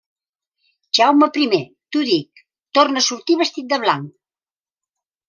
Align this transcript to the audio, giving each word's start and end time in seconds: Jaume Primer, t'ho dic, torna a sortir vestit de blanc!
Jaume 0.99 1.27
Primer, 1.35 1.59
t'ho 1.95 2.01
dic, 2.07 2.41
torna 2.79 3.05
a 3.05 3.07
sortir 3.09 3.37
vestit 3.43 3.69
de 3.75 3.81
blanc! 3.85 4.09